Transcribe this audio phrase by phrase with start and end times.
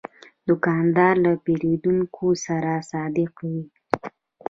[0.47, 3.61] دوکاندار له پیرودونکو سره صادق وي.